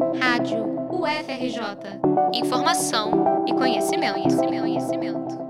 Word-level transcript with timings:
Rádio 0.00 0.64
UFRJ. 0.90 2.00
Informação 2.32 3.44
e 3.46 3.52
conhecimento, 3.52 4.14
conhecimento, 4.14 4.60
conhecimento. 4.62 5.40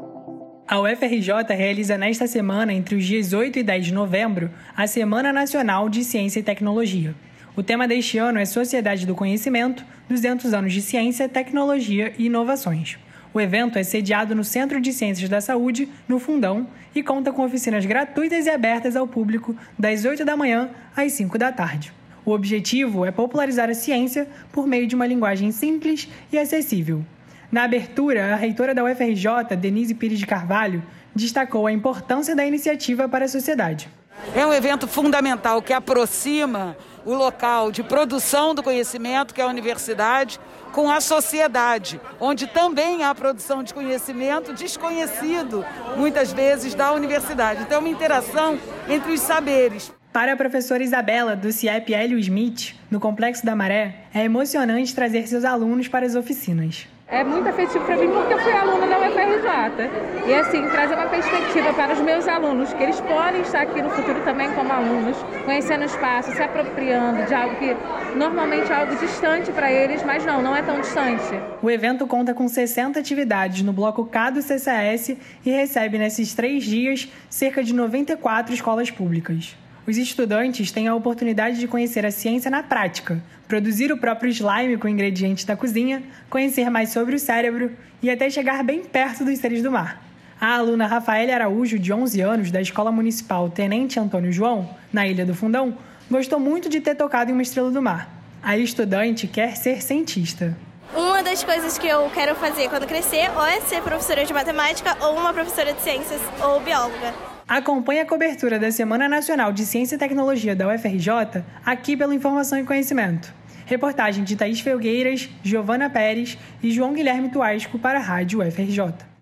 A 0.67 0.81
UFRJ 0.81 1.55
realiza 1.57 1.97
nesta 1.97 2.27
semana, 2.27 2.73
entre 2.73 2.97
os 2.97 3.05
dias 3.05 3.33
8 3.33 3.61
e 3.61 3.63
10 3.63 3.87
de 3.87 3.95
novembro, 3.95 4.51
a 4.77 4.89
Semana 4.89 5.33
Nacional 5.33 5.89
de 5.89 6.03
Ciência 6.03 6.41
e 6.41 6.43
Tecnologia. 6.43 7.15
O 7.55 7.63
tema 7.63 7.87
deste 7.87 8.19
ano 8.19 8.41
é 8.41 8.45
Sociedade 8.45 9.07
do 9.07 9.15
Conhecimento, 9.15 9.85
200 10.09 10.53
anos 10.53 10.73
de 10.73 10.83
ciência, 10.83 11.29
tecnologia 11.29 12.13
e 12.19 12.27
inovações. 12.27 12.99
O 13.33 13.41
evento 13.41 13.79
é 13.79 13.85
sediado 13.85 14.35
no 14.35 14.43
Centro 14.43 14.81
de 14.81 14.93
Ciências 14.93 15.29
da 15.29 15.41
Saúde, 15.41 15.89
no 16.09 16.19
Fundão, 16.19 16.67
e 16.93 17.05
conta 17.05 17.33
com 17.33 17.45
oficinas 17.45 17.87
gratuitas 17.87 18.47
e 18.47 18.51
abertas 18.51 18.97
ao 18.97 19.07
público 19.07 19.57
das 19.79 20.05
8 20.05 20.25
da 20.25 20.37
manhã 20.37 20.71
às 20.97 21.13
5 21.13 21.39
da 21.39 21.53
tarde. 21.53 22.00
O 22.31 22.33
objetivo 22.33 23.05
é 23.05 23.11
popularizar 23.11 23.69
a 23.69 23.75
ciência 23.75 24.29
por 24.53 24.65
meio 24.65 24.87
de 24.87 24.95
uma 24.95 25.05
linguagem 25.05 25.51
simples 25.51 26.09
e 26.33 26.39
acessível. 26.39 27.05
Na 27.51 27.65
abertura, 27.65 28.33
a 28.33 28.37
reitora 28.37 28.73
da 28.73 28.85
UFRJ, 28.85 29.57
Denise 29.59 29.97
Pires 29.97 30.17
de 30.17 30.29
Carvalho, 30.29 30.81
destacou 31.13 31.67
a 31.67 31.73
importância 31.73 32.37
da 32.37 32.47
iniciativa 32.47 33.09
para 33.09 33.25
a 33.25 33.29
sociedade. 33.29 33.91
É 34.33 34.47
um 34.47 34.55
evento 34.55 34.87
fundamental 34.87 35.61
que 35.61 35.73
aproxima 35.73 36.77
o 37.05 37.15
local 37.15 37.73
de 37.73 37.83
produção 37.83 38.55
do 38.55 38.63
conhecimento, 38.63 39.35
que 39.35 39.41
é 39.41 39.45
a 39.45 39.49
universidade, 39.49 40.39
com 40.71 40.89
a 40.89 41.01
sociedade, 41.01 42.01
onde 42.21 42.47
também 42.47 43.03
há 43.03 43.13
produção 43.13 43.65
de 43.65 43.75
conhecimento 43.75 44.53
desconhecido, 44.53 45.65
muitas 45.97 46.33
vezes, 46.33 46.77
da 46.77 46.93
universidade. 46.93 47.63
Então, 47.63 47.79
é 47.79 47.81
uma 47.81 47.89
interação 47.89 48.57
entre 48.89 49.11
os 49.15 49.21
saberes. 49.21 49.93
Para 50.13 50.33
a 50.33 50.37
professora 50.37 50.83
Isabela, 50.83 51.37
do 51.37 51.53
CIEP 51.53 51.95
Hélio 51.95 52.19
Smith, 52.19 52.75
no 52.91 52.99
Complexo 52.99 53.47
da 53.47 53.55
Maré, 53.55 54.07
é 54.13 54.25
emocionante 54.25 54.93
trazer 54.93 55.27
seus 55.29 55.45
alunos 55.45 55.87
para 55.87 56.05
as 56.05 56.17
oficinas 56.17 56.89
é 57.11 57.25
muito 57.25 57.49
afetivo 57.49 57.85
para 57.85 57.97
mim 57.97 58.09
porque 58.09 58.33
eu 58.33 58.39
fui 58.39 58.53
aluna 58.53 58.87
da 58.87 58.99
UFRJ. 59.01 60.29
E 60.29 60.35
assim, 60.35 60.63
trazer 60.69 60.95
uma 60.95 61.07
perspectiva 61.07 61.73
para 61.75 61.93
os 61.93 62.01
meus 62.01 62.29
alunos, 62.29 62.73
que 62.73 62.83
eles 62.83 63.01
podem 63.01 63.43
estar 63.43 63.63
aqui 63.63 63.83
no 63.83 63.91
futuro 63.91 64.21
também 64.23 64.53
como 64.53 64.73
alunos, 64.73 65.17
conhecendo 65.45 65.83
o 65.83 65.87
espaço, 65.87 66.33
se 66.33 66.41
apropriando 66.41 67.27
de 67.27 67.35
algo 67.35 67.57
que 67.57 67.77
normalmente 68.17 68.71
é 68.71 68.77
algo 68.77 68.95
distante 68.95 69.51
para 69.51 69.73
eles, 69.73 70.05
mas 70.05 70.25
não, 70.25 70.41
não 70.41 70.55
é 70.55 70.63
tão 70.63 70.81
distante. 70.81 71.35
O 71.61 71.69
evento 71.69 72.07
conta 72.07 72.33
com 72.33 72.47
60 72.47 73.01
atividades 73.01 73.63
no 73.63 73.73
bloco 73.73 74.05
K 74.05 74.31
do 74.31 74.41
CCS 74.41 75.17
e 75.45 75.51
recebe 75.51 75.99
nesses 75.99 76.33
três 76.33 76.63
dias 76.63 77.09
cerca 77.29 77.65
de 77.65 77.75
94 77.75 78.55
escolas 78.55 78.91
públicas. 78.91 79.57
Os 79.91 79.97
estudantes 79.97 80.71
têm 80.71 80.87
a 80.87 80.95
oportunidade 80.95 81.59
de 81.59 81.67
conhecer 81.67 82.07
a 82.07 82.13
ciência 82.13 82.49
na 82.49 82.63
prática, 82.63 83.21
produzir 83.49 83.91
o 83.91 83.99
próprio 83.99 84.31
slime 84.31 84.77
com 84.77 84.87
ingredientes 84.87 85.45
da 85.45 85.57
cozinha, 85.57 86.01
conhecer 86.31 86.71
mais 86.71 86.91
sobre 86.91 87.17
o 87.17 87.19
cérebro 87.19 87.73
e 88.01 88.09
até 88.09 88.31
chegar 88.31 88.63
bem 88.63 88.85
perto 88.85 89.25
dos 89.25 89.37
seres 89.41 89.65
do 89.65 89.71
mar. 89.73 90.01
A 90.41 90.55
aluna 90.55 90.87
Rafaela 90.87 91.35
Araújo, 91.35 91.77
de 91.77 91.93
11 91.93 92.21
anos, 92.21 92.51
da 92.53 92.61
Escola 92.61 92.93
Municipal 92.93 93.51
Tenente 93.51 93.99
Antônio 93.99 94.33
João, 94.33 94.71
na 94.93 95.09
Ilha 95.09 95.27
do 95.27 95.35
Fundão, 95.35 95.77
gostou 96.09 96.39
muito 96.39 96.69
de 96.69 96.81
ter 96.81 96.95
tocado 96.95 97.33
em 97.33 97.35
uma 97.35 97.43
estrela 97.43 97.73
do 97.73 97.83
mar. 97.83 98.09
A 98.41 98.57
estudante 98.57 99.27
quer 99.27 99.57
ser 99.57 99.83
cientista. 99.83 100.57
Uma 100.95 101.21
das 101.21 101.43
coisas 101.43 101.77
que 101.77 101.89
eu 101.89 102.09
quero 102.11 102.37
fazer 102.37 102.69
quando 102.69 102.87
crescer 102.87 103.29
ou 103.35 103.45
é 103.45 103.61
ser 103.63 103.83
professora 103.83 104.25
de 104.25 104.33
matemática 104.33 104.97
ou 105.01 105.17
uma 105.17 105.33
professora 105.33 105.73
de 105.73 105.81
ciências 105.83 106.21
ou 106.45 106.61
bióloga. 106.61 107.40
Acompanhe 107.51 107.99
a 107.99 108.07
cobertura 108.07 108.61
da 108.61 108.71
Semana 108.71 109.09
Nacional 109.09 109.53
de 109.53 109.67
Ciência 109.67 109.97
e 109.97 109.99
Tecnologia 109.99 110.55
da 110.55 110.73
UFRJ 110.73 111.43
aqui 111.67 111.97
pelo 111.97 112.13
Informação 112.13 112.57
e 112.61 112.63
Conhecimento. 112.63 113.35
Reportagem 113.67 114.23
de 114.23 114.37
Thaís 114.37 114.61
Felgueiras, 114.61 115.29
Giovana 115.43 115.91
Pérez 115.91 116.39
e 116.63 116.71
João 116.71 116.93
Guilherme 116.93 117.29
Tuasco 117.29 117.77
para 117.77 117.99
a 117.99 118.03
Rádio 118.03 118.39
UFRJ. 118.39 119.10